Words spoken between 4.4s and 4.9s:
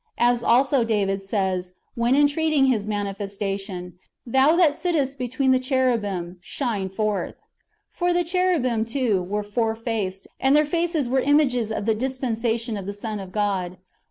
that